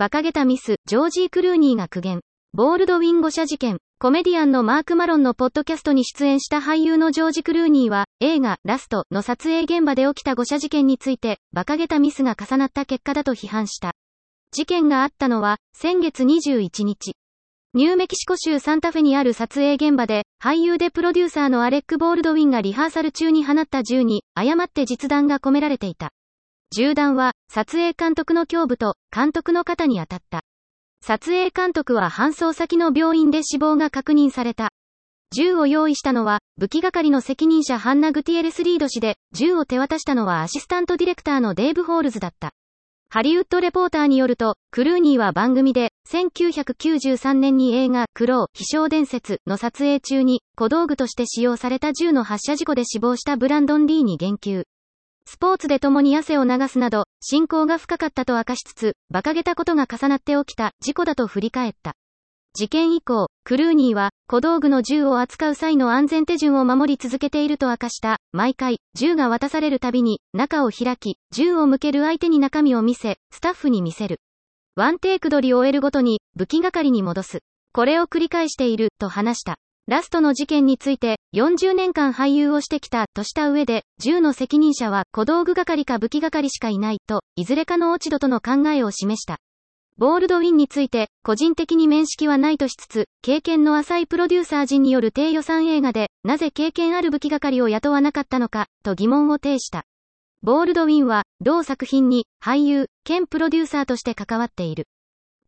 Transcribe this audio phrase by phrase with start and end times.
[0.00, 2.22] 馬鹿げたミス、ジョージー・クルーニーが苦言。
[2.54, 3.76] ボールドウィン誤射事件。
[3.98, 13.92] コメディアンのマーク・マロンのポッドキャストに出演した俳優のジョージ・クルーニーは、映画、ラストの撮影現場で起きた誤射事件について、馬鹿げたミスが重なった結果だと批判した。
[14.52, 17.12] 事件があったのは、先月21日。
[17.74, 26.08] ニューメキシコ州サンタフェにある撮影現場で、俳優でプロデューサーのアレック・ボールドウィンがリハーサル中に放った銃に、誤って実弾が込められていた。
[26.72, 30.42] 銃弾は、撮影監督の胸部と、監督の肩に当たった。
[31.02, 34.70] 撮影監督は搬送先の病院で死亡が確認された。
[35.34, 42.52] 銃を用意したのは、武器係の責任者ハンナ・グティエレス・リード氏で、銃を手渡したのはアシスタントディレクターのデーブ・ホールズだった。
[43.08, 54.62] ハリウッドレポーターによると、クルーニーは番組で、1993年に映画、クロウ、飛翔伝説の撮影中に、小道具として使用された銃の発射事故で死亡したブランドン・リーに言及。
[55.32, 61.94] スポーツで共に汗を流すなど、信仰が深かったと明かしつつ、馬鹿げたことが重なって起きた事故だと振り返った。
[62.52, 68.18] 事件以降、クルーニーは、小道具の銃を扱う際の安全手順を守り続けていると明かした。
[68.32, 74.18] 毎回、銃が渡されるたびに、中を開き、銃を向ける相手に中身を見せ、スタッフに見せる。
[74.74, 77.38] ワンテイク取りを終えるごとに、武器係に戻す。
[77.72, 79.58] これを繰り返している、と話した。
[79.90, 89.38] ラストの事件について、40年間俳優をしてきた、とした上で、銃の責任者は小道具係か武器係しかいない、と、いずれかの落ち度との考えを示した。
[89.98, 99.86] ボールドウィンについて、個人的に面識はないとしつつ、経験の浅いプロデューサー陣による低予算映画で、なぜ経験ある武器係を雇わなかったのか、と疑問を呈した。
[100.42, 104.86] ボールドウィンは、同作品に、俳優、兼プロデューサーとして関わっている。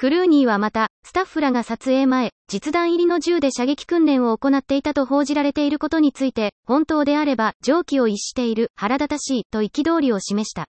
[0.00, 10.68] クルーニーはまた、スタッフらが撮影前、実弾入りの銃で射撃訓練を行っていたと報じられていることについて、本当であれば、常軌を逸している、腹立たしい、と憤りを示した。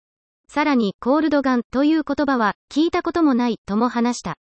[0.49, 4.35] さらに、コールドガンという言葉は、聞いたこともない、とも話した。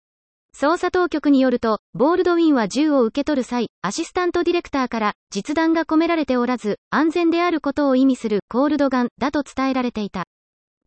[0.59, 10.25] 捜査当局によると、ボールドウィンは銃を受け取る際、アシスタントディレクターから、実弾が込められておらず、安全であることを意味するコールドガンだと伝えられていた。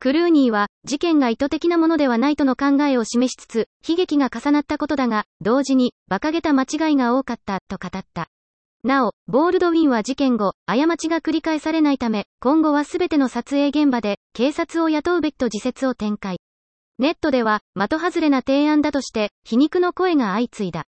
[0.04, 8.28] クルーニーは、事件が意図的なものではないとの考えを示しつつ、悲劇が重なったことだが、同時に、馬鹿げた間違いが多かった、と語った。
[8.84, 16.42] なお、ボールドウィンは事件後、過ちが繰り返されないため、今後はすべての撮影現場で、警察を雇うべきと自説を展開。
[17.00, 20.84] ネットでは、的外れな提案だとして、皮肉の声が相次いだ。